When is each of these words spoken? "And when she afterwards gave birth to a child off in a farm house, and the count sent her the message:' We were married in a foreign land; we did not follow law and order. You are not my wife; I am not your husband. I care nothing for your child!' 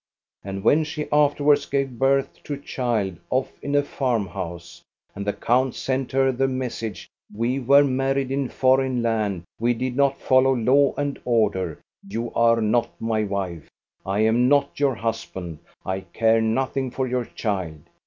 "And 0.43 0.63
when 0.63 0.83
she 0.83 1.05
afterwards 1.11 1.67
gave 1.67 1.99
birth 1.99 2.41
to 2.45 2.55
a 2.55 2.57
child 2.57 3.17
off 3.29 3.51
in 3.61 3.75
a 3.75 3.83
farm 3.83 4.25
house, 4.25 4.81
and 5.13 5.27
the 5.27 5.31
count 5.33 5.75
sent 5.75 6.11
her 6.11 6.31
the 6.31 6.47
message:' 6.47 7.07
We 7.35 7.59
were 7.59 7.83
married 7.83 8.31
in 8.31 8.47
a 8.47 8.49
foreign 8.49 9.03
land; 9.03 9.43
we 9.59 9.75
did 9.75 9.95
not 9.95 10.17
follow 10.19 10.55
law 10.55 10.95
and 10.97 11.19
order. 11.23 11.77
You 12.09 12.33
are 12.33 12.61
not 12.61 12.99
my 12.99 13.21
wife; 13.25 13.69
I 14.03 14.21
am 14.21 14.49
not 14.49 14.79
your 14.79 14.95
husband. 14.95 15.59
I 15.85 15.99
care 15.99 16.41
nothing 16.41 16.89
for 16.89 17.07
your 17.07 17.25
child!' 17.25 17.83